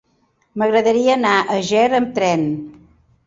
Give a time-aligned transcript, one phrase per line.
[0.61, 2.47] M'agradaria anar a Ger amb tren.